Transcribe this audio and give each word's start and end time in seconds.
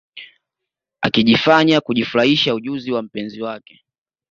Akijifanya 1.01 1.81
kujifurahisha 1.81 2.55
ujuzi 2.55 2.91
wa 2.91 3.01
mpenzi 3.01 3.41
wake 3.41 3.83